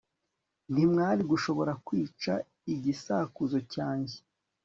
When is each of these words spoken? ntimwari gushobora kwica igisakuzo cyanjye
ntimwari 0.71 1.21
gushobora 1.31 1.73
kwica 1.85 2.33
igisakuzo 2.73 3.57
cyanjye 3.73 4.17